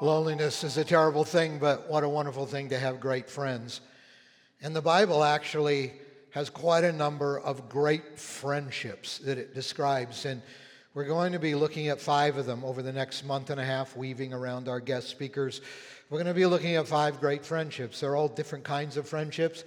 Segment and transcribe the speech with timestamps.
[0.00, 3.80] Loneliness is a terrible thing, but what a wonderful thing to have great friends.
[4.60, 5.92] And the Bible actually
[6.30, 10.24] has quite a number of great friendships that it describes.
[10.24, 10.42] And
[10.94, 13.64] we're going to be looking at five of them over the next month and a
[13.64, 15.60] half, weaving around our guest speakers.
[16.10, 18.00] We're going to be looking at five great friendships.
[18.00, 19.62] They're all different kinds of friendships.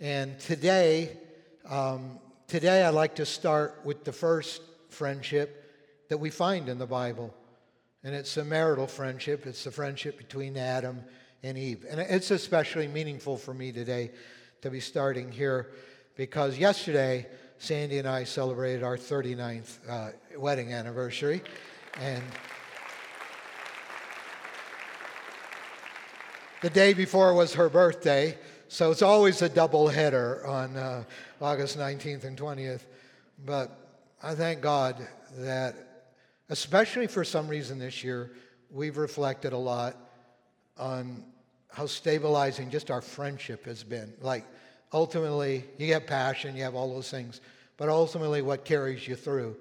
[0.00, 1.16] And today,
[1.66, 4.60] um, today I'd like to start with the first
[4.90, 5.64] friendship
[6.10, 7.34] that we find in the Bible.
[8.06, 11.02] And it's a marital friendship, it's the friendship between Adam
[11.42, 11.84] and Eve.
[11.90, 14.12] And it's especially meaningful for me today
[14.62, 15.72] to be starting here
[16.14, 17.26] because yesterday,
[17.58, 21.42] Sandy and I celebrated our 39th uh, wedding anniversary.
[22.00, 22.22] And
[26.62, 31.02] the day before was her birthday, so it's always a double header on uh,
[31.40, 32.82] August 19th and 20th.
[33.44, 33.76] But
[34.22, 35.04] I thank God
[35.38, 35.85] that
[36.48, 38.32] especially for some reason this year,
[38.70, 39.96] we've reflected a lot
[40.76, 41.24] on
[41.70, 44.12] how stabilizing just our friendship has been.
[44.20, 44.44] Like,
[44.92, 47.40] ultimately, you have passion, you have all those things,
[47.76, 49.56] but ultimately, what carries you through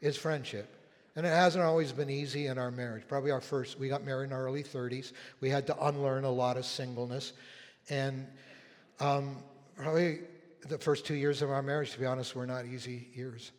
[0.00, 0.70] is friendship.
[1.16, 3.04] And it hasn't always been easy in our marriage.
[3.06, 5.12] Probably our first, we got married in our early 30s.
[5.40, 7.32] We had to unlearn a lot of singleness.
[7.88, 8.26] And
[8.98, 9.36] um,
[9.76, 10.20] probably
[10.68, 13.52] the first two years of our marriage, to be honest, were not easy years.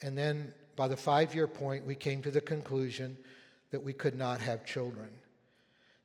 [0.00, 3.16] And then by the five year point, we came to the conclusion
[3.70, 5.08] that we could not have children.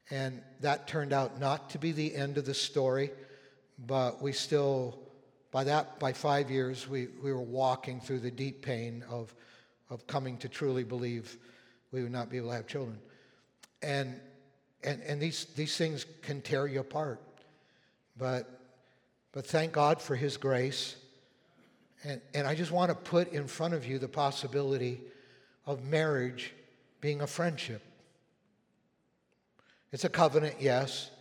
[0.10, 3.12] And that turned out not to be the end of the story,
[3.86, 4.98] but we still,
[5.52, 9.34] by that, by five years, we, we were walking through the deep pain of,
[9.90, 11.38] of coming to truly believe
[11.92, 12.98] we would not be able to have children.
[13.82, 14.20] And,
[14.84, 17.22] and, and these, these things can tear you apart.
[18.18, 18.50] But,
[19.32, 20.96] but thank God for His grace
[22.04, 25.02] and, and I just want to put in front of you the possibility
[25.66, 26.54] of marriage
[27.00, 27.82] being a friendship.
[29.92, 31.12] It's a covenant, yes.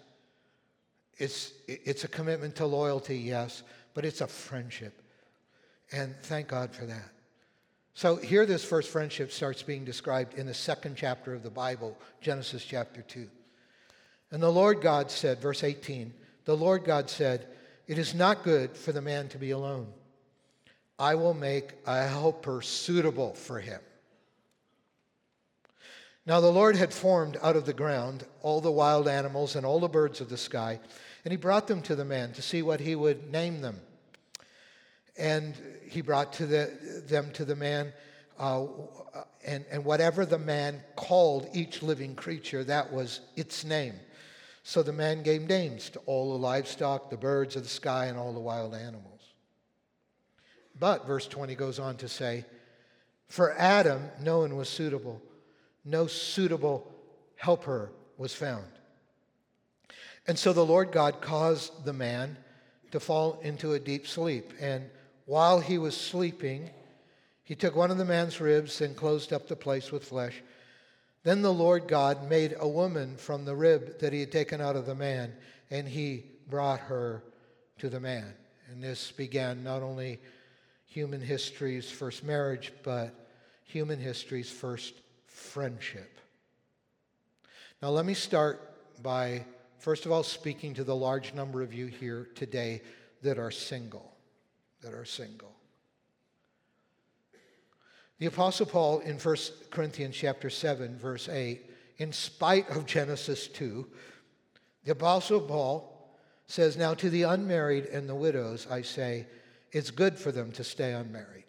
[1.19, 3.63] It's, it's a commitment to loyalty, yes.
[3.95, 5.03] But it's a friendship.
[5.93, 7.11] And thank God for that.
[7.95, 11.99] So here, this first friendship starts being described in the second chapter of the Bible,
[12.21, 13.29] Genesis chapter 2.
[14.31, 16.15] And the Lord God said, verse 18,
[16.45, 17.49] the Lord God said,
[17.89, 19.89] It is not good for the man to be alone.
[21.01, 23.81] I will make a helper suitable for him.
[26.27, 29.81] Now the Lord had formed out of the ground all the wild animals and all
[29.81, 30.79] the birds of the sky,
[31.25, 33.81] and he brought them to the man to see what he would name them.
[35.17, 35.55] And
[35.89, 36.71] he brought to the,
[37.09, 37.95] them to the man,
[38.39, 38.67] uh,
[39.45, 43.95] and, and whatever the man called each living creature, that was its name.
[44.65, 48.19] So the man gave names to all the livestock, the birds of the sky, and
[48.19, 49.20] all the wild animals.
[50.81, 52.47] But, verse 20 goes on to say,
[53.29, 55.21] For Adam, no one was suitable.
[55.85, 56.91] No suitable
[57.37, 58.65] helper was found.
[60.27, 62.39] And so the Lord God caused the man
[62.93, 64.53] to fall into a deep sleep.
[64.59, 64.89] And
[65.27, 66.71] while he was sleeping,
[67.45, 70.43] he took one of the man's ribs and closed up the place with flesh.
[71.23, 74.77] Then the Lord God made a woman from the rib that he had taken out
[74.77, 75.35] of the man,
[75.71, 77.23] and he brought her
[77.79, 78.33] to the man.
[78.71, 80.21] And this began not only
[80.91, 83.15] human history's first marriage, but
[83.63, 84.93] human history's first
[85.25, 86.19] friendship.
[87.81, 88.61] Now, let me start
[89.01, 89.47] by,
[89.79, 92.83] first of all, speaking to the large number of you here today
[93.23, 94.17] that are single.
[94.83, 95.53] That are single.
[98.19, 99.37] The Apostle Paul in 1
[99.71, 103.87] Corinthians chapter 7, verse 8, in spite of Genesis 2,
[104.85, 109.27] the Apostle Paul says, Now to the unmarried and the widows I say,
[109.73, 111.45] it's good for them to stay unmarried.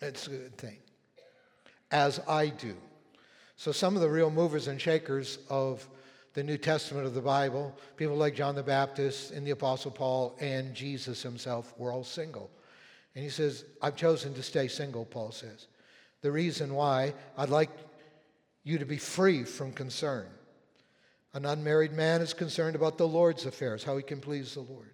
[0.00, 0.78] It's a good thing,
[1.90, 2.74] as I do.
[3.56, 5.88] So, some of the real movers and shakers of
[6.34, 10.36] the New Testament of the Bible, people like John the Baptist and the Apostle Paul
[10.40, 12.50] and Jesus himself, were all single.
[13.16, 15.66] And he says, I've chosen to stay single, Paul says.
[16.20, 17.70] The reason why, I'd like
[18.62, 20.26] you to be free from concern.
[21.34, 24.92] An unmarried man is concerned about the Lord's affairs, how he can please the Lord.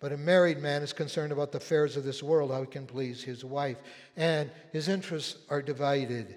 [0.00, 2.86] But a married man is concerned about the affairs of this world, how he can
[2.86, 3.76] please his wife.
[4.16, 6.36] And his interests are divided.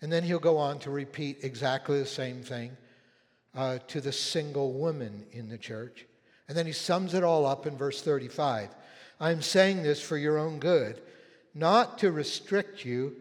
[0.00, 2.76] And then he'll go on to repeat exactly the same thing
[3.54, 6.06] uh, to the single woman in the church.
[6.48, 8.70] And then he sums it all up in verse 35.
[9.20, 11.02] I'm saying this for your own good,
[11.54, 13.16] not to restrict you,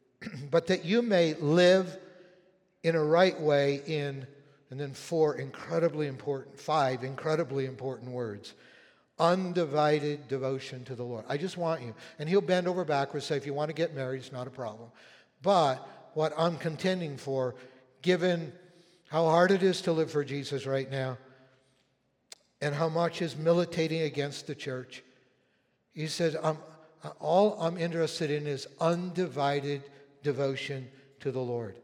[0.50, 1.96] but that you may live
[2.82, 4.26] in a right way in
[4.74, 8.54] and then four incredibly important, five incredibly important words
[9.20, 11.24] undivided devotion to the Lord.
[11.28, 11.94] I just want you.
[12.18, 14.50] And he'll bend over backwards, say, if you want to get married, it's not a
[14.50, 14.90] problem.
[15.42, 15.76] But
[16.14, 17.54] what I'm contending for,
[18.02, 18.52] given
[19.08, 21.18] how hard it is to live for Jesus right now
[22.60, 25.04] and how much is militating against the church.
[25.92, 26.58] He says, I'm,
[27.20, 29.84] all I'm interested in is undivided
[30.24, 30.88] devotion
[31.20, 31.76] to the Lord.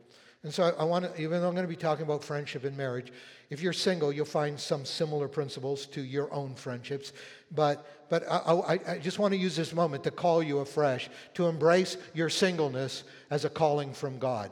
[0.42, 2.64] And so I, I want to, even though I'm going to be talking about friendship
[2.64, 3.12] and marriage,
[3.50, 7.12] if you're single, you'll find some similar principles to your own friendships.
[7.50, 11.10] But, but I, I, I just want to use this moment to call you afresh
[11.34, 14.50] to embrace your singleness as a calling from God.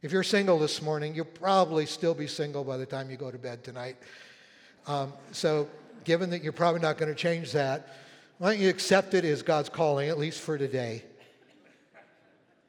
[0.00, 3.30] If you're single this morning, you'll probably still be single by the time you go
[3.30, 3.96] to bed tonight.
[4.86, 5.66] Um, so,
[6.04, 7.88] given that you're probably not going to change that,
[8.36, 11.04] why don't you accept it as God's calling, at least for today,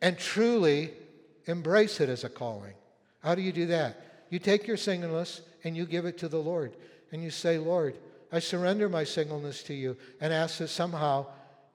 [0.02, 0.92] and truly
[1.46, 2.74] embrace it as a calling?
[3.22, 4.26] How do you do that?
[4.30, 6.76] You take your singleness and you give it to the Lord,
[7.12, 7.96] and you say, Lord,
[8.32, 11.28] I surrender my singleness to you, and ask that somehow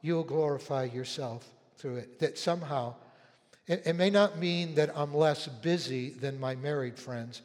[0.02, 1.46] you will glorify yourself
[1.76, 2.18] through it.
[2.20, 2.94] That somehow,
[3.66, 7.42] it, it may not mean that I'm less busy than my married friends,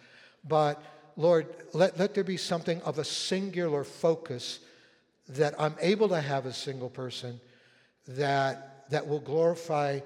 [0.48, 0.82] but
[1.18, 4.60] Lord, let, let there be something of a singular focus
[5.30, 7.40] that I'm able to have as a single person
[8.08, 10.02] that, that will glorify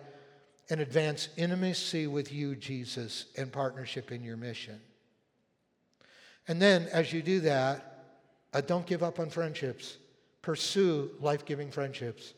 [0.70, 4.80] and advance intimacy with you, Jesus, and partnership in your mission.
[6.48, 8.06] And then, as you do that,
[8.54, 9.98] uh, don't give up on friendships.
[10.42, 12.34] Pursue life giving friendships.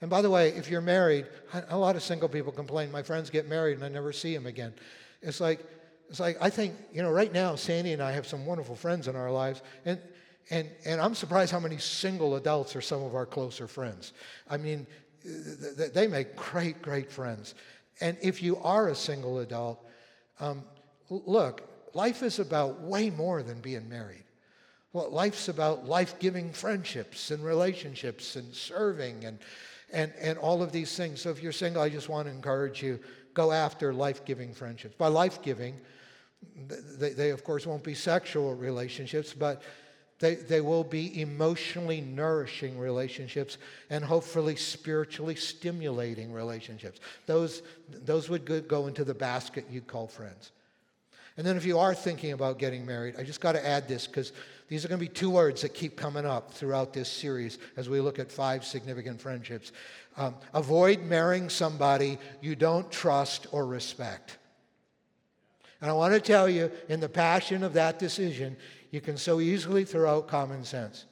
[0.00, 1.26] And by the way, if you're married,
[1.68, 4.46] a lot of single people complain, my friends get married and I never see them
[4.46, 4.74] again.
[5.22, 5.64] It's like,
[6.10, 9.08] it's like, I think, you know, right now, Sandy and I have some wonderful friends
[9.08, 9.62] in our lives.
[9.84, 9.98] And,
[10.50, 14.12] and, and I'm surprised how many single adults are some of our closer friends.
[14.48, 14.86] I mean,
[15.24, 17.54] they make great, great friends.
[18.00, 19.84] And if you are a single adult,
[20.40, 20.64] um,
[21.08, 21.62] look,
[21.94, 24.24] life is about way more than being married.
[24.92, 29.38] Well, life's about life giving friendships and relationships and serving and,
[29.92, 31.20] and, and all of these things.
[31.20, 33.00] So if you're single, I just want to encourage you
[33.32, 34.94] go after life giving friendships.
[34.96, 35.80] By life giving,
[36.98, 39.62] they, they, of course won't be sexual relationships, but
[40.24, 43.58] they, they will be emotionally nourishing relationships
[43.90, 47.00] and hopefully spiritually stimulating relationships.
[47.26, 47.60] Those,
[47.90, 50.52] those would go into the basket you call friends.
[51.36, 54.06] And then if you are thinking about getting married, I just got to add this
[54.06, 54.32] because
[54.68, 57.90] these are going to be two words that keep coming up throughout this series as
[57.90, 59.72] we look at five significant friendships.
[60.16, 64.38] Um, avoid marrying somebody you don't trust or respect.
[65.82, 68.56] And I want to tell you, in the passion of that decision,
[68.94, 71.04] you can so easily throw out common sense.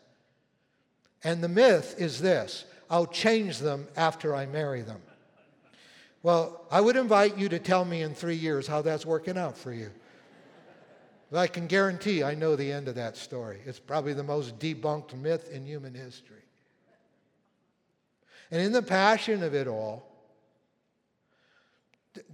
[1.25, 5.03] And the myth is this I'll change them after I marry them.
[6.23, 9.59] Well, I would invite you to tell me in three years how that's working out
[9.59, 9.91] for you.
[11.33, 13.59] But I can guarantee I know the end of that story.
[13.67, 16.45] It's probably the most debunked myth in human history.
[18.53, 20.07] And in the passion of it all,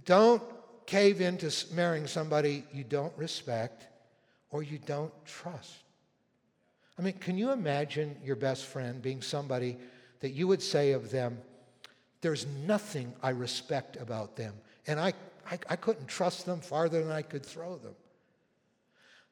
[0.05, 0.43] don't
[0.85, 3.88] cave into marrying somebody you don't respect
[4.51, 5.83] or you don't trust.
[6.97, 9.77] I mean, can you imagine your best friend being somebody
[10.19, 11.37] that you would say of them,
[12.21, 14.53] there's nothing I respect about them,
[14.85, 15.13] and I,
[15.49, 17.95] I, I couldn't trust them farther than I could throw them?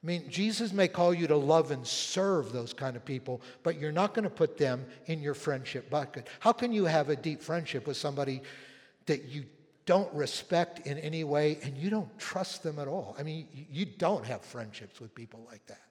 [0.04, 3.80] I mean, Jesus may call you to love and serve those kind of people, but
[3.80, 6.28] you're not going to put them in your friendship bucket.
[6.40, 8.42] How can you have a deep friendship with somebody
[9.08, 9.46] that you
[9.88, 13.16] don't respect in any way and you don't trust them at all?
[13.18, 15.82] I mean, you don't have friendships with people like that.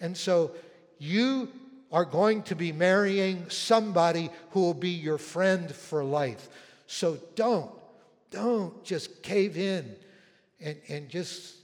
[0.00, 0.52] And so
[0.98, 1.50] you
[1.92, 6.48] are going to be marrying somebody who will be your friend for life.
[6.86, 7.70] So don't,
[8.30, 9.94] don't just cave in
[10.60, 11.56] and, and just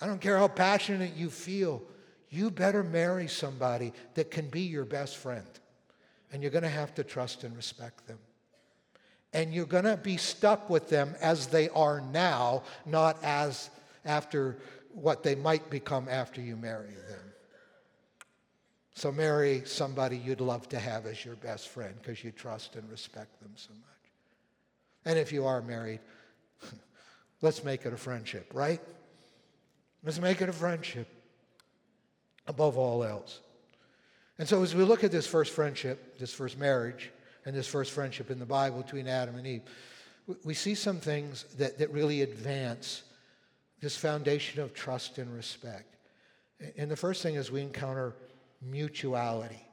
[0.00, 1.80] I don't care how passionate you feel,
[2.28, 5.46] you better marry somebody that can be your best friend.
[6.32, 8.18] And you're going to have to trust and respect them.
[9.32, 13.70] And you're going to be stuck with them as they are now, not as
[14.04, 14.58] after
[14.94, 17.32] what they might become after you marry them.
[18.94, 22.88] So marry somebody you'd love to have as your best friend because you trust and
[22.90, 23.92] respect them so much.
[25.04, 26.00] And if you are married,
[27.42, 28.80] let's make it a friendship, right?
[30.04, 31.08] Let's make it a friendship
[32.46, 33.40] above all else.
[34.38, 37.10] And so, as we look at this first friendship, this first marriage,
[37.44, 39.62] and this first friendship in the Bible between Adam and Eve,
[40.44, 43.02] we see some things that, that really advance
[43.80, 45.96] this foundation of trust and respect.
[46.76, 48.14] And the first thing is we encounter
[48.60, 49.66] mutuality,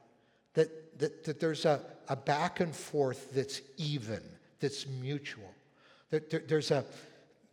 [0.54, 4.20] that, that, that there's a, a back and forth that's even,
[4.58, 5.54] that's mutual.
[6.10, 6.84] That there, there's a,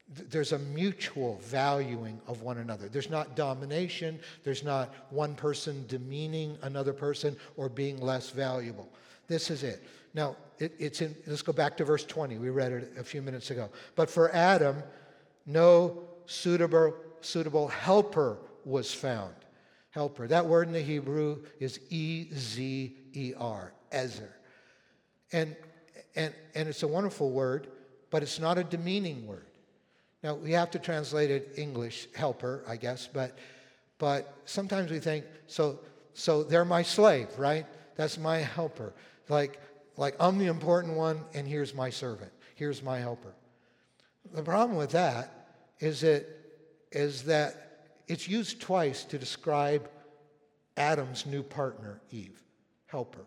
[0.10, 2.88] there's a mutual valuing of one another.
[2.88, 8.90] There's not domination, there's not one person demeaning another person or being less valuable.
[9.28, 9.84] This is it.
[10.14, 12.38] Now, it, it's in, let's go back to verse 20.
[12.38, 13.70] We read it a few minutes ago.
[13.96, 14.82] But for Adam,
[15.46, 19.34] no suitable, suitable helper was found.
[19.92, 20.28] Helper.
[20.28, 24.34] That word in the Hebrew is E Z E R, Ezer.
[25.32, 25.56] And,
[26.16, 27.68] and, and it's a wonderful word,
[28.10, 29.46] but it's not a demeaning word.
[30.24, 33.38] Now, we have to translate it English, helper, I guess, but,
[33.98, 35.80] but sometimes we think, so,
[36.14, 37.66] so they're my slave, right?
[37.96, 38.94] That's my helper.
[39.30, 39.60] Like,
[39.98, 42.32] like I'm the important one, and here's my servant.
[42.56, 43.34] Here's my helper.
[44.34, 45.48] The problem with that
[45.80, 46.25] is that,
[46.92, 49.89] is that it's used twice to describe
[50.77, 52.42] Adam's new partner, Eve,
[52.86, 53.25] helper.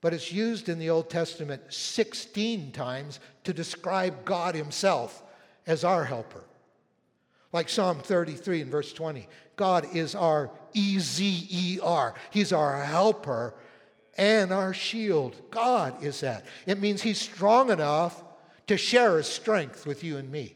[0.00, 5.22] But it's used in the Old Testament 16 times to describe God Himself
[5.66, 6.44] as our helper.
[7.52, 12.82] Like Psalm 33 and verse 20 God is our E Z E R, He's our
[12.82, 13.54] helper
[14.16, 15.36] and our shield.
[15.50, 16.44] God is that.
[16.66, 18.22] It means He's strong enough
[18.66, 20.54] to share His strength with you and me.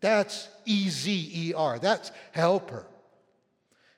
[0.00, 2.86] That's E Z E R, that's helper.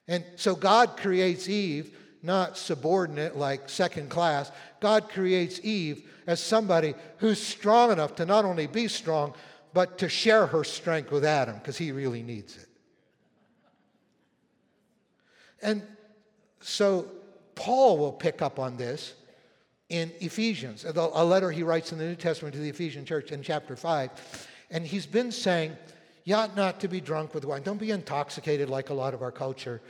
[0.08, 4.50] And so God creates Eve not subordinate like second class.
[4.80, 9.34] God creates Eve as somebody who's strong enough to not only be strong,
[9.72, 12.66] but to share her strength with Adam because he really needs it.
[15.62, 15.82] And
[16.60, 17.06] so
[17.60, 19.12] Paul will pick up on this
[19.90, 23.42] in Ephesians, a letter he writes in the New Testament to the Ephesian church in
[23.42, 24.48] chapter 5.
[24.70, 25.76] And he's been saying,
[26.24, 27.62] You ought not to be drunk with wine.
[27.62, 29.82] Don't be intoxicated like a lot of our culture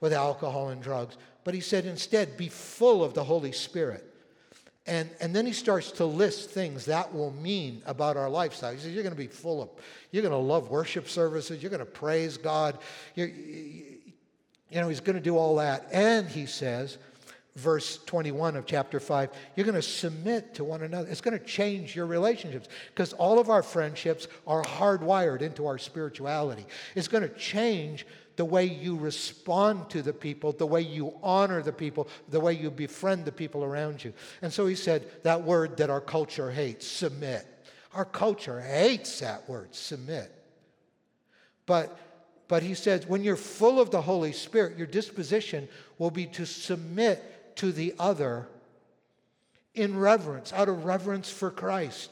[0.00, 1.16] with alcohol and drugs.
[1.42, 4.04] But he said, Instead, be full of the Holy Spirit.
[4.86, 8.72] And, and then he starts to list things that will mean about our lifestyle.
[8.72, 9.70] He says, You're going to be full of,
[10.12, 12.78] you're going to love worship services, you're going to praise God.
[13.16, 13.96] You're, you
[14.70, 15.86] you know, he's going to do all that.
[15.92, 16.98] And he says,
[17.56, 21.08] verse 21 of chapter 5, you're going to submit to one another.
[21.08, 25.78] It's going to change your relationships because all of our friendships are hardwired into our
[25.78, 26.66] spirituality.
[26.94, 31.62] It's going to change the way you respond to the people, the way you honor
[31.62, 34.12] the people, the way you befriend the people around you.
[34.42, 37.46] And so he said that word that our culture hates submit.
[37.94, 40.30] Our culture hates that word, submit.
[41.64, 41.98] But
[42.48, 46.46] but he says, when you're full of the Holy Spirit, your disposition will be to
[46.46, 48.48] submit to the other
[49.74, 52.10] in reverence, out of reverence for Christ,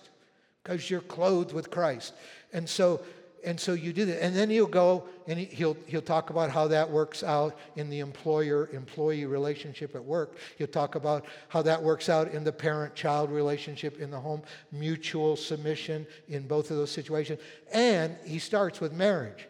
[0.62, 2.14] because you're clothed with Christ.
[2.52, 3.00] And so,
[3.42, 4.22] and so you do that.
[4.22, 8.00] And then he'll go and he'll, he'll talk about how that works out in the
[8.00, 10.36] employer employee relationship at work.
[10.58, 14.42] He'll talk about how that works out in the parent child relationship in the home,
[14.72, 17.40] mutual submission in both of those situations.
[17.72, 19.48] And he starts with marriage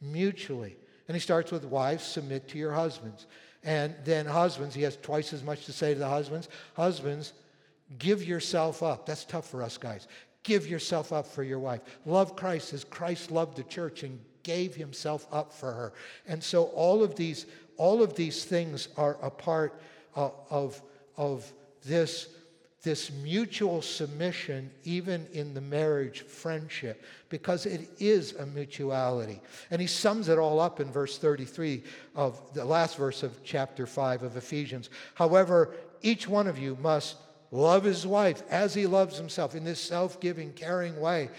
[0.00, 0.76] mutually.
[1.08, 3.26] And he starts with wives, submit to your husbands.
[3.64, 6.48] And then husbands, he has twice as much to say to the husbands.
[6.74, 7.32] Husbands,
[7.98, 9.06] give yourself up.
[9.06, 10.08] That's tough for us guys.
[10.42, 11.80] Give yourself up for your wife.
[12.04, 15.92] Love Christ as Christ loved the church and gave himself up for her.
[16.28, 17.46] And so all of these,
[17.76, 19.80] all of these things are a part
[20.14, 20.80] of, of,
[21.16, 21.52] of
[21.84, 22.28] this
[22.86, 29.40] this mutual submission, even in the marriage friendship, because it is a mutuality.
[29.72, 31.82] And he sums it all up in verse 33
[32.14, 34.88] of the last verse of chapter 5 of Ephesians.
[35.14, 37.16] However, each one of you must
[37.50, 41.30] love his wife as he loves himself in this self giving, caring way.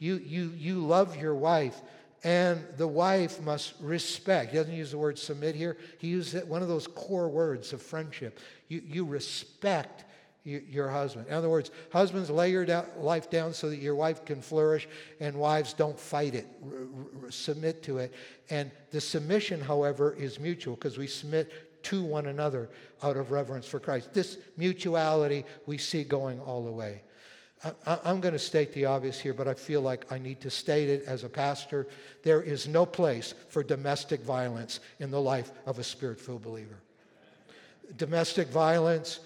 [0.00, 1.80] You, you, you love your wife.
[2.24, 4.50] And the wife must respect.
[4.50, 5.78] He doesn't use the word submit here.
[5.96, 8.38] He uses one of those core words of friendship.
[8.68, 10.04] You, you respect
[10.44, 11.26] your husband.
[11.28, 12.66] In other words, husbands, lay your
[12.98, 14.88] life down so that your wife can flourish,
[15.20, 16.46] and wives, don't fight it,
[17.28, 18.12] submit to it.
[18.48, 22.68] And the submission, however, is mutual because we submit to one another
[23.02, 24.12] out of reverence for Christ.
[24.12, 27.02] This mutuality we see going all the way.
[27.64, 30.50] I, I'm going to state the obvious here, but I feel like I need to
[30.50, 31.86] state it as a pastor.
[32.22, 36.80] There is no place for domestic violence in the life of a spirit filled believer.
[37.96, 39.20] Domestic violence,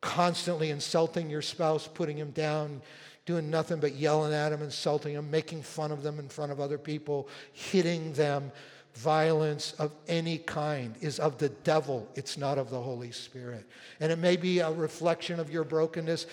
[0.00, 2.80] constantly insulting your spouse, putting him down,
[3.26, 6.60] doing nothing but yelling at him, insulting him, making fun of them in front of
[6.60, 8.50] other people, hitting them.
[8.94, 13.64] Violence of any kind is of the devil, it's not of the Holy Spirit.
[14.00, 16.26] And it may be a reflection of your brokenness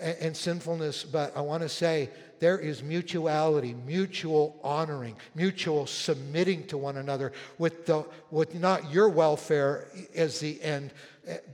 [0.00, 2.08] and sinfulness, but I want to say
[2.40, 9.10] there is mutuality, mutual honoring, mutual submitting to one another with, the, with not your
[9.10, 10.90] welfare as the end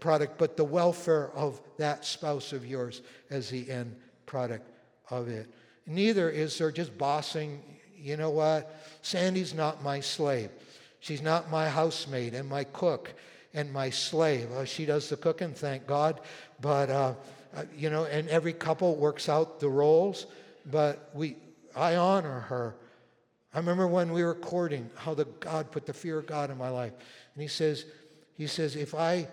[0.01, 3.95] product, but the welfare of that spouse of yours as the end
[4.27, 4.71] product
[5.11, 5.49] of it.
[5.87, 7.63] Neither is there just bossing,
[7.97, 8.85] you know what?
[9.03, 10.51] Sandy's not my slave.
[11.01, 13.15] She's not my housemaid and my cook
[13.55, 14.51] and my slave.
[14.51, 16.21] Uh, she does the cooking, thank God.
[16.61, 17.15] But, uh,
[17.55, 20.27] uh, you know, and every couple works out the roles,
[20.67, 21.37] but we,
[21.75, 22.75] I honor her.
[23.55, 26.59] I remember when we were courting, how the God put the fear of God in
[26.59, 26.93] my life.
[27.35, 27.87] And he says,
[28.37, 29.29] he says, if I,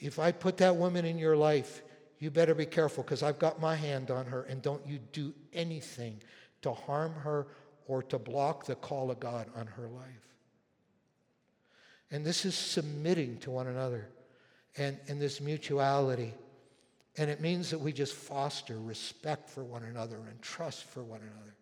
[0.00, 1.82] if I put that woman in your life,
[2.18, 5.32] you better be careful because I've got my hand on her, and don't you do
[5.52, 6.20] anything
[6.62, 7.46] to harm her
[7.86, 10.30] or to block the call of God on her life.
[12.10, 14.08] And this is submitting to one another
[14.76, 16.34] and, and this mutuality.
[17.16, 21.20] And it means that we just foster respect for one another and trust for one
[21.20, 21.54] another.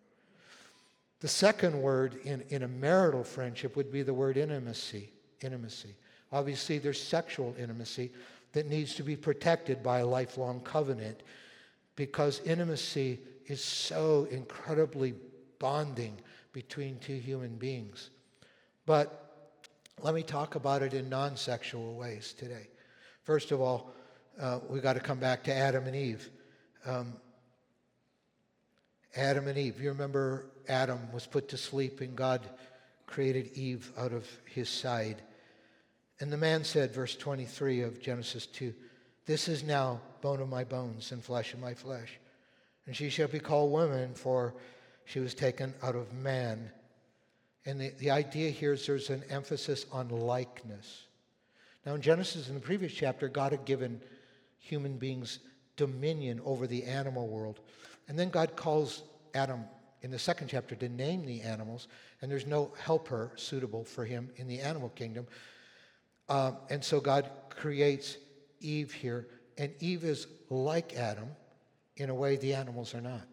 [1.19, 5.11] The second word in, in a marital friendship would be the word intimacy.
[5.41, 5.95] Intimacy.
[6.31, 8.11] Obviously, there's sexual intimacy
[8.53, 11.21] that needs to be protected by a lifelong covenant
[11.95, 15.13] because intimacy is so incredibly
[15.59, 16.15] bonding
[16.53, 18.09] between two human beings.
[18.85, 19.29] But
[20.01, 22.67] let me talk about it in non sexual ways today.
[23.23, 23.93] First of all,
[24.39, 26.29] uh, we've got to come back to Adam and Eve.
[26.85, 27.13] Um,
[29.15, 29.81] Adam and Eve.
[29.81, 32.47] You remember Adam was put to sleep and God
[33.05, 35.21] created Eve out of his side.
[36.19, 38.73] And the man said, verse 23 of Genesis 2,
[39.25, 42.19] This is now bone of my bones and flesh of my flesh.
[42.85, 44.55] And she shall be called woman, for
[45.05, 46.71] she was taken out of man.
[47.65, 51.05] And the, the idea here is there's an emphasis on likeness.
[51.85, 54.01] Now, in Genesis, in the previous chapter, God had given
[54.59, 55.39] human beings
[55.77, 57.61] dominion over the animal world.
[58.07, 59.63] And then God calls Adam
[60.01, 61.87] in the second chapter to name the animals,
[62.21, 65.27] and there's no helper suitable for him in the animal kingdom.
[66.29, 68.17] Um, and so God creates
[68.61, 71.29] Eve here, and Eve is like Adam
[71.97, 73.27] in a way the animals are not.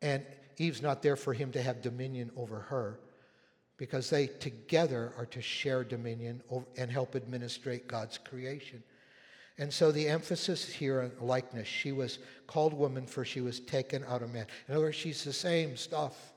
[0.00, 0.24] And
[0.56, 3.00] Eve's not there for him to have dominion over her
[3.76, 6.42] because they together are to share dominion
[6.78, 8.82] and help administrate God's creation.
[9.58, 14.04] And so the emphasis here on likeness, she was called woman for she was taken
[14.04, 14.46] out of man.
[14.68, 16.32] In other words, she's the same stuff,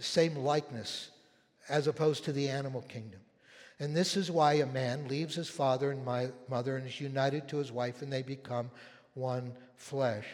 [0.00, 1.10] same likeness,
[1.68, 3.20] as opposed to the animal kingdom.
[3.80, 7.48] And this is why a man leaves his father and my mother and is united
[7.48, 8.70] to his wife, and they become
[9.14, 10.26] one flesh.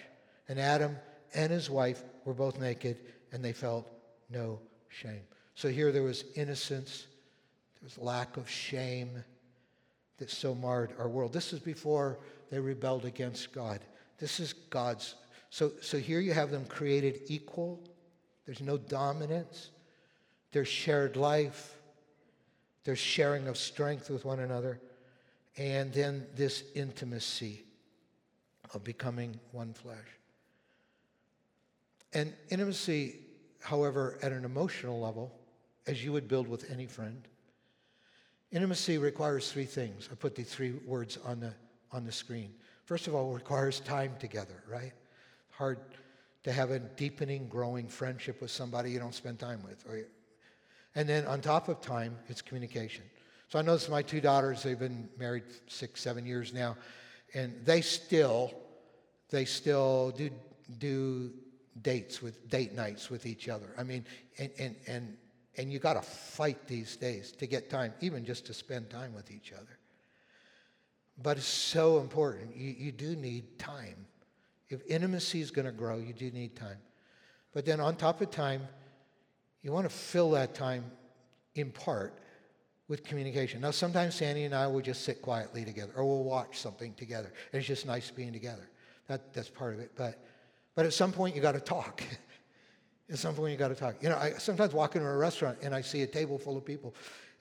[0.49, 0.97] And Adam
[1.35, 2.99] and his wife were both naked,
[3.33, 3.91] and they felt
[4.29, 5.23] no shame.
[5.55, 7.07] So here there was innocence,
[7.81, 9.25] there was lack of shame
[10.19, 11.33] that so marred our world.
[11.33, 12.19] This is before
[12.51, 13.81] they rebelled against God.
[14.19, 15.15] This is God's.
[15.49, 17.81] So, so here you have them created equal.
[18.45, 19.71] There's no dominance.
[20.53, 21.80] There's shared life.
[22.85, 24.81] There's sharing of strength with one another.
[25.57, 27.65] And then this intimacy
[28.73, 29.99] of becoming one flesh.
[32.13, 33.17] And intimacy,
[33.61, 35.33] however, at an emotional level,
[35.87, 37.23] as you would build with any friend,
[38.51, 40.09] intimacy requires three things.
[40.11, 41.53] I put the three words on the,
[41.93, 42.55] on the screen.
[42.85, 44.93] First of all, requires time together, right?
[45.51, 45.79] Hard
[46.43, 49.85] to have a deepening, growing friendship with somebody you don't spend time with,
[50.95, 53.05] and then on top of time, it's communication.
[53.49, 56.77] So I notice my two daughters, they've been married six, seven years now,
[57.35, 58.53] and they still,
[59.31, 60.31] they still do,
[60.79, 61.33] do
[61.83, 63.75] dates with date nights with each other.
[63.79, 64.05] I mean,
[64.39, 65.17] and and and
[65.57, 69.15] and you got to fight these days to get time, even just to spend time
[69.15, 69.79] with each other.
[71.23, 72.57] But it's so important.
[72.57, 74.07] You, you do need time.
[74.69, 76.79] If intimacy is going to grow, you do need time.
[77.53, 78.69] But then on top of time,
[79.63, 80.85] you want to fill that time
[81.55, 82.19] in part
[82.89, 83.61] with communication.
[83.61, 87.33] Now, sometimes Sandy and I will just sit quietly together or we'll watch something together.
[87.53, 88.69] It's just nice being together.
[89.07, 89.93] That, that's part of it.
[89.97, 90.25] But,
[90.75, 92.03] but at some point, you got to talk.
[93.11, 94.03] at some point, you got to talk.
[94.03, 96.65] You know, I sometimes walk into a restaurant and I see a table full of
[96.65, 96.95] people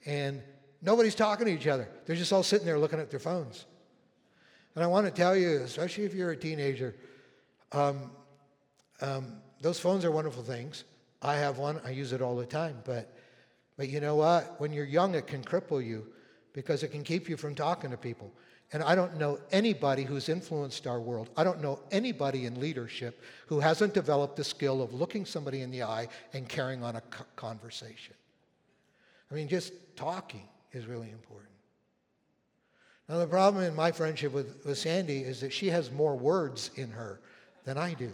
[0.06, 0.40] and
[0.82, 1.88] nobody's talking to each other.
[2.06, 3.66] They're just all sitting there looking at their phones.
[4.74, 6.94] And I want to tell you, especially if you're a teenager,
[7.72, 8.10] um,
[9.00, 10.84] um, those phones are wonderful things.
[11.22, 12.76] I have one, I use it all the time.
[12.84, 13.12] But,
[13.76, 14.60] but you know what?
[14.60, 16.06] When you're young, it can cripple you
[16.52, 18.32] because it can keep you from talking to people.
[18.72, 21.28] And I don't know anybody who's influenced our world.
[21.36, 25.70] I don't know anybody in leadership who hasn't developed the skill of looking somebody in
[25.70, 27.02] the eye and carrying on a
[27.34, 28.14] conversation.
[29.30, 31.50] I mean, just talking is really important.
[33.08, 36.70] Now, the problem in my friendship with, with Sandy is that she has more words
[36.76, 37.20] in her
[37.64, 38.12] than I do.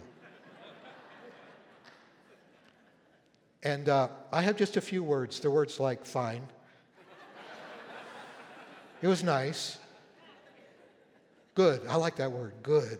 [3.63, 5.39] And uh, I have just a few words.
[5.39, 6.47] The words like fine.
[9.01, 9.77] It was nice.
[11.53, 11.81] Good.
[11.87, 12.53] I like that word.
[12.63, 12.97] Good.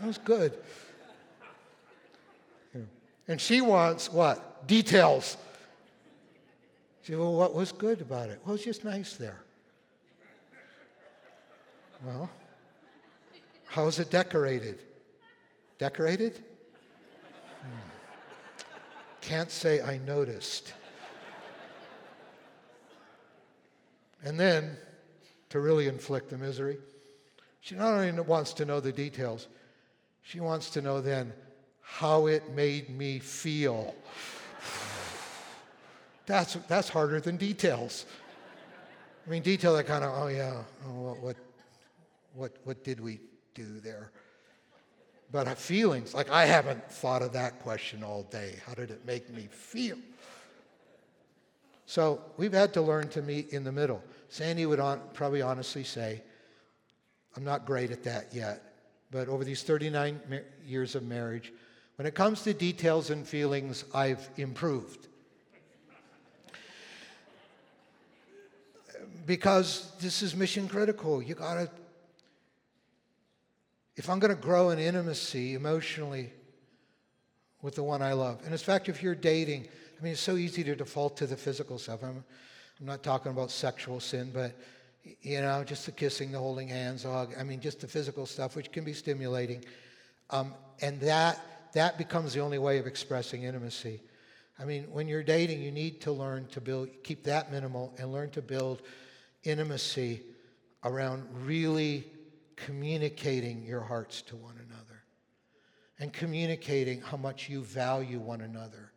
[0.00, 0.56] That was good.
[3.28, 4.66] And she wants what?
[4.66, 5.36] Details.
[7.02, 8.40] She said, Well, what was good about it?
[8.44, 9.40] Well, it's just nice there.
[12.04, 12.28] Well,
[13.66, 14.80] How is it decorated?
[15.78, 16.42] Decorated?
[19.24, 20.74] Can't say I noticed.
[24.22, 24.76] And then,
[25.48, 26.76] to really inflict the misery,
[27.60, 29.48] she not only wants to know the details,
[30.22, 31.32] she wants to know then
[31.80, 33.94] how it made me feel.
[36.26, 38.04] That's, that's harder than details.
[39.26, 41.36] I mean, detail that kind of, oh yeah, oh, what,
[42.34, 43.20] what, what did we
[43.54, 44.10] do there?
[45.34, 48.54] But feelings, like I haven't thought of that question all day.
[48.64, 49.98] How did it make me feel?
[51.86, 54.00] So we've had to learn to meet in the middle.
[54.28, 56.22] Sandy would on, probably honestly say,
[57.36, 58.62] I'm not great at that yet.
[59.10, 60.20] But over these 39
[60.64, 61.52] years of marriage,
[61.96, 65.08] when it comes to details and feelings, I've improved.
[69.26, 71.22] because this is mission critical.
[71.22, 71.70] You got to,
[73.96, 76.32] if I'm going to grow in intimacy emotionally
[77.62, 79.66] with the one I love, and in fact, if you're dating,
[79.98, 82.02] I mean, it's so easy to default to the physical stuff.
[82.02, 82.24] I'm,
[82.80, 84.52] I'm not talking about sexual sin, but
[85.20, 87.04] you know, just the kissing, the holding hands.
[87.04, 89.64] I mean, just the physical stuff, which can be stimulating,
[90.30, 91.40] um, and that
[91.74, 94.00] that becomes the only way of expressing intimacy.
[94.58, 98.12] I mean, when you're dating, you need to learn to build, keep that minimal, and
[98.12, 98.82] learn to build
[99.42, 100.22] intimacy
[100.84, 102.04] around really
[102.56, 105.02] communicating your hearts to one another
[105.98, 108.92] and communicating how much you value one another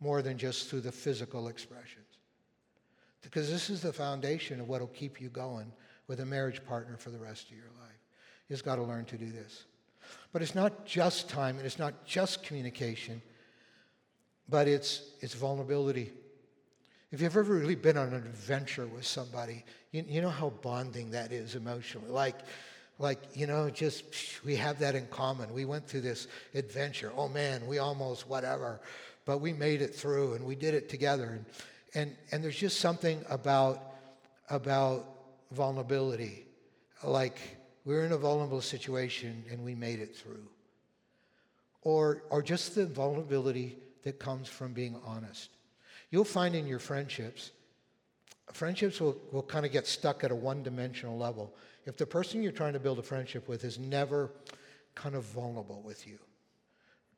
[0.00, 2.04] more than just through the physical expressions.
[3.22, 5.72] Because this is the foundation of what will keep you going
[6.06, 8.00] with a marriage partner for the rest of your life.
[8.48, 9.64] You just got to learn to do this.
[10.32, 13.22] But it's not just time and it's not just communication,
[14.48, 16.12] but it's, it's vulnerability
[17.12, 21.10] if you've ever really been on an adventure with somebody, you, you know how bonding
[21.12, 22.10] that is emotionally.
[22.10, 22.36] Like,
[22.98, 24.04] like, you know, just
[24.44, 25.52] we have that in common.
[25.52, 27.12] We went through this adventure.
[27.16, 28.80] Oh man, we almost whatever,
[29.24, 31.24] but we made it through and we did it together.
[31.24, 31.44] And,
[31.94, 33.82] and, and there's just something about,
[34.50, 35.04] about
[35.52, 36.46] vulnerability.
[37.04, 37.38] Like,
[37.84, 40.48] we're in a vulnerable situation and we made it through.
[41.82, 45.55] Or, or just the vulnerability that comes from being honest.
[46.10, 47.50] You'll find in your friendships,
[48.52, 51.54] friendships will, will kind of get stuck at a one dimensional level.
[51.84, 54.30] If the person you're trying to build a friendship with is never
[54.94, 56.18] kind of vulnerable with you,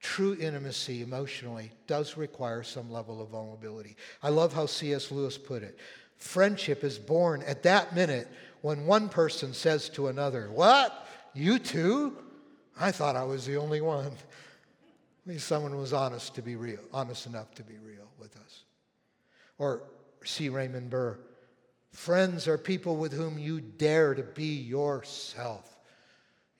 [0.00, 3.96] true intimacy emotionally does require some level of vulnerability.
[4.22, 5.10] I love how C.S.
[5.10, 5.78] Lewis put it.
[6.16, 8.28] Friendship is born at that minute
[8.60, 11.06] when one person says to another, What?
[11.34, 12.16] You too?
[12.80, 14.06] I thought I was the only one.
[14.06, 14.12] At
[15.26, 18.64] least someone was honest to be real, honest enough to be real with us.
[19.58, 19.82] Or
[20.24, 20.48] C.
[20.48, 21.18] Raymond Beran.
[21.92, 25.78] Friends are people with whom you dare to be yourself.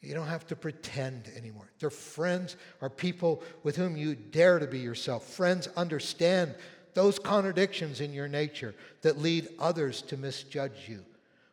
[0.00, 1.70] You don't have to pretend anymore.
[1.80, 5.24] Their friends are people with whom you dare to be yourself.
[5.24, 6.54] Friends understand
[6.94, 11.04] those contradictions in your nature that lead others to misjudge you.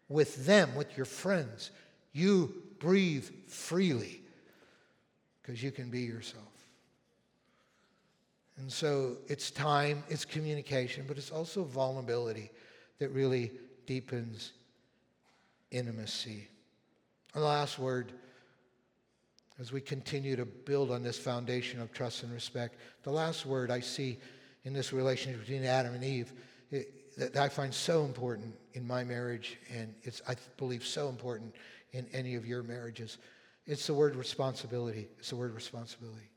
[0.10, 1.72] With them, with your friends,
[2.14, 4.22] you breathe freely
[5.42, 6.55] because you can be yourself.
[8.58, 12.52] And so it's time, it's communication, but it's also vulnerability
[13.00, 13.52] that really
[13.86, 14.54] deepens
[15.72, 16.48] intimacy.
[17.34, 18.14] And the last word,
[19.60, 23.72] as we continue to build on this foundation of trust and respect, the last word
[23.72, 24.18] I see
[24.64, 26.32] in this relationship between Adam and Eve
[26.72, 31.56] it, that I find so important in my marriage, and it's, I believe, so important
[31.92, 33.18] in any of your marriages.
[33.66, 35.08] It's the word responsibility.
[35.18, 36.30] It's the word responsibility.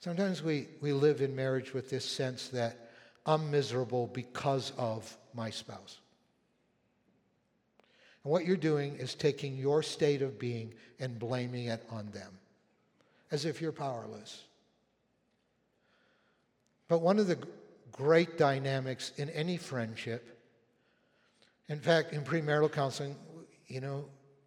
[0.00, 2.90] Sometimes we, we live in marriage with this sense that
[3.26, 5.98] I'm miserable because of my spouse.
[8.24, 12.38] And what you're doing is taking your state of being and blaming it on them,
[13.30, 14.44] as if you're powerless.
[16.88, 17.38] But one of the
[17.92, 20.38] great dynamics in any friendship,
[21.68, 23.16] in fact, in premarital counseling,
[23.66, 24.04] you know,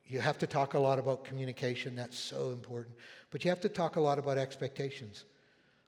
[0.08, 2.96] you have to talk a lot about communication, that's so important.
[3.30, 5.26] But you have to talk a lot about expectations.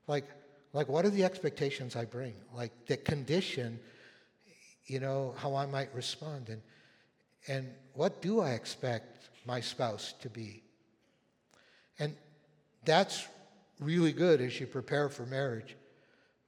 [0.06, 0.24] Like,
[0.72, 2.34] like what are the expectations I bring?
[2.54, 3.78] Like the condition,
[4.86, 6.48] you know, how I might respond.
[6.48, 6.62] And,
[7.48, 10.62] and what do I expect my spouse to be?
[11.98, 12.16] And
[12.84, 13.26] that's
[13.80, 15.76] really good as you prepare for marriage.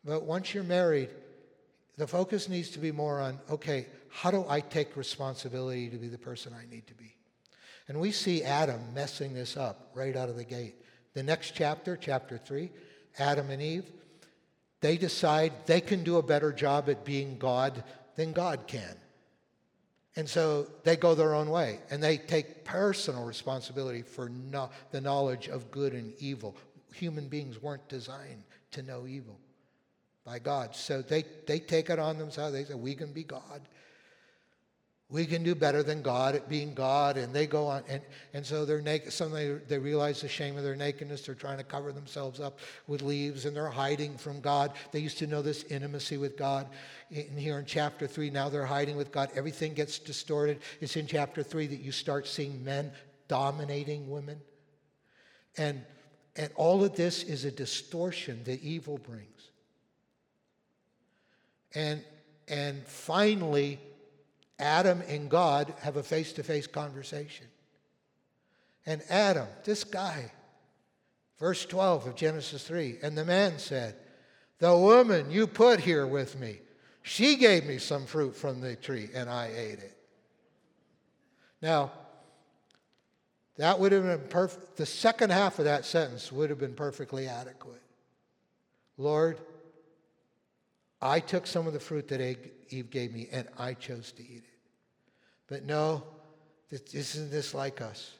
[0.05, 1.11] But once you're married,
[1.97, 6.09] the focus needs to be more on okay, how do I take responsibility to be
[6.09, 7.15] the person I need to be?
[7.89, 10.75] And we see Adam messing this up right out of the gate.
[11.15, 12.71] The next chapter, chapter 3,
[13.19, 13.91] Adam and Eve,
[14.81, 17.83] they decide they can do a better job at being God
[18.17, 18.97] than God can.
[20.17, 25.01] And so they go their own way and they take personal responsibility for no, the
[25.01, 26.57] knowledge of good and evil.
[26.95, 29.39] Human beings weren't designed to know evil
[30.25, 30.75] by God.
[30.75, 32.55] So they, they take it on themselves.
[32.55, 33.69] They say, We can be God.
[35.09, 37.17] We can do better than God at being God.
[37.17, 37.85] And they go on.
[37.89, 38.03] And,
[38.35, 39.13] and so they're naked.
[39.13, 41.23] Suddenly they realize the shame of their nakedness.
[41.23, 44.73] They're trying to cover themselves up with leaves and they're hiding from God.
[44.91, 46.67] They used to know this intimacy with God.
[47.13, 49.31] In here in chapter 3, now they're hiding with God.
[49.37, 50.59] Everything gets distorted.
[50.81, 52.91] It's in chapter 3 that you start seeing men
[53.29, 54.41] dominating women.
[55.57, 55.83] And,
[56.35, 59.51] and all of this is a distortion that evil brings.
[61.77, 62.03] And,
[62.49, 63.79] and finally,
[64.59, 67.47] Adam and God have a face to face conversation.
[68.87, 70.31] And Adam, this guy,
[71.39, 73.97] verse 12 of Genesis 3, and the man said,
[74.59, 76.61] The woman you put here with me,
[77.03, 79.97] she gave me some fruit from the tree and I ate it.
[81.61, 81.93] Now,
[83.57, 84.77] that would have been perfect.
[84.77, 87.83] The second half of that sentence would have been perfectly adequate.
[88.99, 89.39] Lord,
[91.01, 92.21] I took some of the fruit that
[92.71, 94.59] Eve gave me and I chose to eat it.
[95.49, 96.03] But no,
[96.71, 98.13] isn't this like us?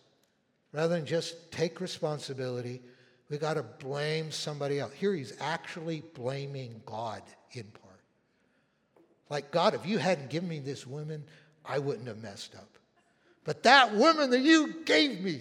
[0.73, 2.83] Rather than just take responsibility,
[3.29, 4.93] we got to blame somebody else.
[4.93, 8.01] Here he's actually blaming God in part.
[9.29, 11.25] Like, God, if you hadn't given me this woman,
[11.65, 12.69] I wouldn't have messed up.
[13.45, 15.41] But that woman that you gave me,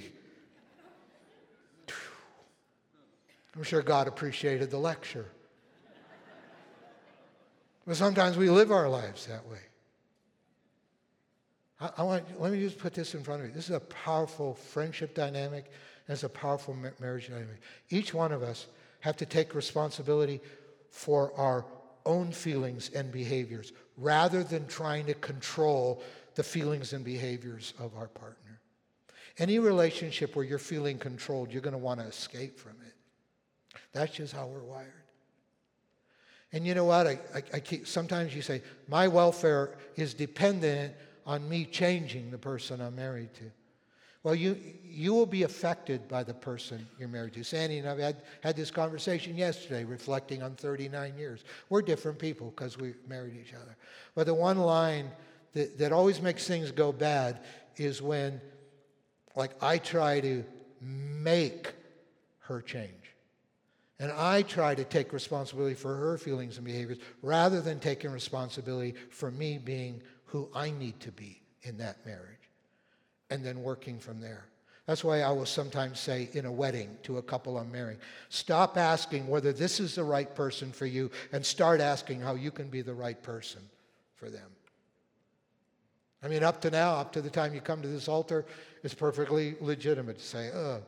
[3.55, 5.27] I'm sure God appreciated the lecture.
[7.85, 9.59] But sometimes we live our lives that way.
[11.79, 13.53] I, I, want, let me just put this in front of you.
[13.53, 15.65] This is a powerful friendship dynamic,
[16.07, 17.61] and it's a powerful marriage dynamic.
[17.89, 18.67] Each one of us
[19.01, 20.41] have to take responsibility
[20.89, 21.65] for our
[22.05, 26.01] own feelings and behaviors rather than trying to control
[26.35, 28.59] the feelings and behaviors of our partner.
[29.37, 32.93] Any relationship where you're feeling controlled, you're going to want to escape from it.
[33.91, 35.04] That's just how we're wired.
[36.55, 37.05] And you know what?
[37.05, 40.93] I, I, I keep, sometimes you say, my welfare is dependent
[41.25, 43.43] on me changing the person I'm married to.
[44.23, 47.43] Well, you, you will be affected by the person you're married to.
[47.43, 51.43] Sandy and I had, had this conversation yesterday, reflecting on 39 years.
[51.67, 53.75] We're different people because we married each other.
[54.15, 55.11] But the one line
[55.51, 57.41] that, that always makes things go bad
[57.75, 58.39] is when,
[59.35, 60.45] like, I try to
[60.79, 61.73] make
[62.39, 63.04] her change.
[63.99, 68.95] And I try to take responsibility for her feelings and behaviors rather than taking responsibility
[69.09, 72.49] for me being who I need to be in that marriage
[73.29, 74.45] and then working from there.
[74.85, 77.97] That's why I will sometimes say in a wedding to a couple I'm marrying
[78.29, 82.51] stop asking whether this is the right person for you and start asking how you
[82.51, 83.61] can be the right person
[84.15, 84.49] for them.
[86.21, 88.45] I mean, up to now, up to the time you come to this altar,
[88.83, 90.81] it's perfectly legitimate to say, oh,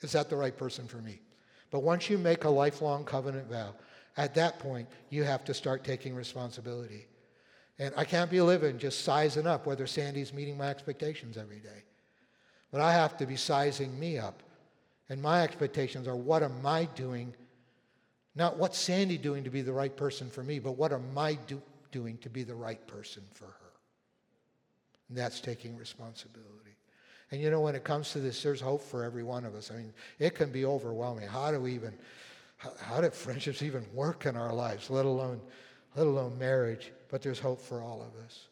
[0.00, 1.20] is that the right person for me?
[1.72, 3.74] But once you make a lifelong covenant vow,
[4.16, 7.06] at that point, you have to start taking responsibility.
[7.78, 11.82] And I can't be living just sizing up whether Sandy's meeting my expectations every day.
[12.70, 14.42] But I have to be sizing me up.
[15.08, 17.34] And my expectations are what am I doing?
[18.34, 21.34] Not what's Sandy doing to be the right person for me, but what am I
[21.34, 23.72] do, doing to be the right person for her?
[25.08, 26.61] And that's taking responsibility.
[27.32, 29.70] And you know, when it comes to this, there's hope for every one of us.
[29.72, 31.26] I mean, it can be overwhelming.
[31.26, 31.94] How do we even,
[32.58, 35.40] how, how do friendships even work in our lives, let alone,
[35.96, 36.92] let alone marriage?
[37.12, 38.48] but there's hope for all of us.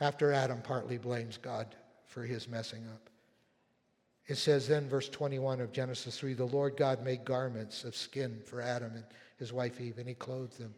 [0.00, 3.08] After Adam partly blames God for his messing up.
[4.26, 8.38] It says then, verse 21 of Genesis 3 the Lord God made garments of skin
[8.44, 9.04] for Adam and
[9.38, 10.74] his wife Eve, and he clothed them.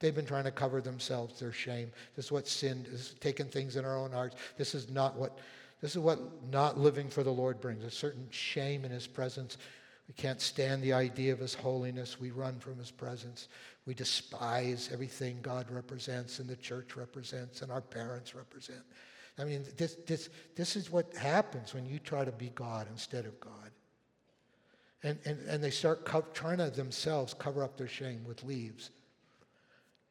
[0.00, 1.92] They've been trying to cover themselves, their shame.
[2.16, 4.36] This is what sin is, taking things in our own hearts.
[4.56, 5.38] This is not what
[5.80, 6.18] this is what
[6.50, 9.58] not living for the Lord brings a certain shame in his presence.
[10.08, 12.18] We can't stand the idea of his holiness.
[12.18, 13.48] We run from his presence.
[13.86, 18.82] We despise everything God represents and the church represents and our parents represent.
[19.38, 23.24] I mean, this, this, this is what happens when you try to be God instead
[23.24, 23.70] of God.
[25.04, 28.90] And, and, and they start co- trying to themselves cover up their shame with leaves.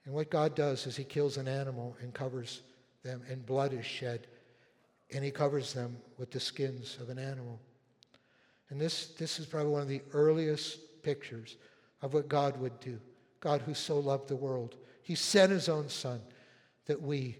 [0.05, 2.61] And what God does is He kills an animal and covers
[3.03, 4.27] them, and blood is shed,
[5.13, 7.59] and He covers them with the skins of an animal.
[8.69, 11.57] And this, this is probably one of the earliest pictures
[12.01, 12.99] of what God would do.
[13.39, 14.75] God who so loved the world.
[15.01, 16.21] He sent his own son
[16.85, 17.37] that we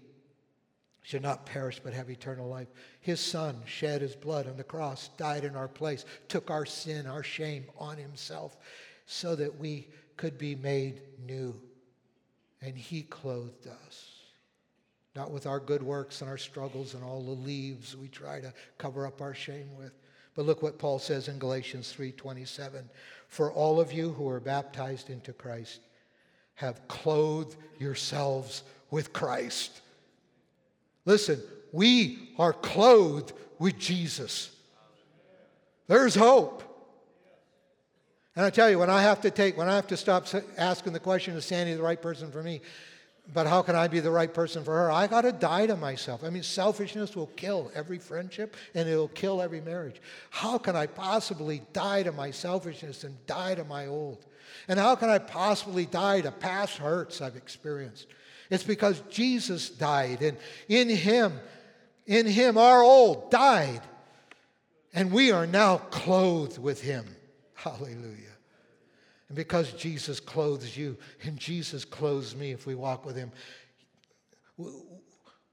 [1.02, 2.68] should not perish but have eternal life.
[3.00, 7.06] His son shed his blood on the cross, died in our place, took our sin,
[7.06, 8.56] our shame on himself
[9.06, 11.58] so that we could be made new.
[12.60, 14.17] And he clothed us.
[15.14, 18.52] Not with our good works and our struggles and all the leaves we try to
[18.76, 19.92] cover up our shame with.
[20.34, 22.88] But look what Paul says in Galatians 3:27,
[23.26, 25.80] "For all of you who are baptized into Christ
[26.54, 29.80] have clothed yourselves with Christ."
[31.04, 31.42] Listen,
[31.72, 34.50] we are clothed with Jesus.
[35.88, 36.62] There's hope.
[38.36, 40.92] And I tell you, when I have to take, when I have to stop asking
[40.92, 42.60] the question, is Sandy the right person for me?
[43.32, 44.90] But how can I be the right person for her?
[44.90, 46.24] I got to die to myself.
[46.24, 50.00] I mean, selfishness will kill every friendship and it'll kill every marriage.
[50.30, 54.24] How can I possibly die to my selfishness and die to my old?
[54.66, 58.06] And how can I possibly die to past hurts I've experienced?
[58.50, 60.38] It's because Jesus died, and
[60.68, 61.38] in Him,
[62.06, 63.82] in Him, our old died,
[64.94, 67.04] and we are now clothed with Him.
[67.54, 68.27] Hallelujah.
[69.28, 73.30] And because Jesus clothes you and Jesus clothes me, if we walk with Him,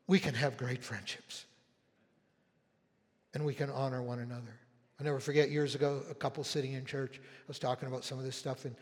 [0.07, 1.45] we can have great friendships.
[3.33, 4.59] And we can honor one another.
[4.99, 8.17] i never forget years ago, a couple sitting in church, I was talking about some
[8.17, 8.75] of this stuff, and,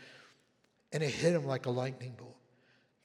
[0.91, 2.37] and it hit them like a lightning bolt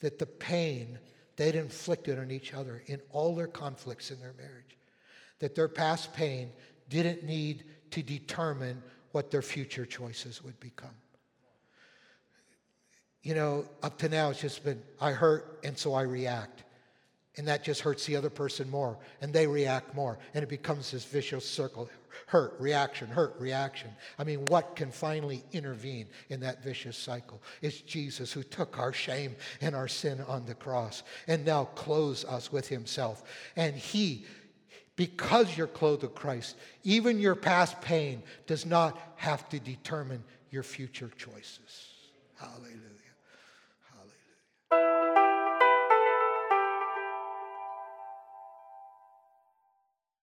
[0.00, 0.98] that the pain
[1.36, 4.76] they'd inflicted on each other in all their conflicts in their marriage,
[5.38, 6.50] that their past pain
[6.88, 10.94] didn't need to determine what their future choices would become
[13.28, 16.64] you know, up to now it's just been, I hurt and so I react.
[17.36, 20.90] And that just hurts the other person more, and they react more, and it becomes
[20.90, 21.90] this vicious circle
[22.26, 23.90] hurt, reaction, hurt, reaction.
[24.18, 27.42] I mean, what can finally intervene in that vicious cycle?
[27.60, 32.24] It's Jesus who took our shame and our sin on the cross and now clothes
[32.24, 33.24] us with himself.
[33.56, 34.24] And he,
[34.96, 40.62] because you're clothed with Christ, even your past pain does not have to determine your
[40.62, 41.92] future choices.
[42.36, 42.97] Hallelujah.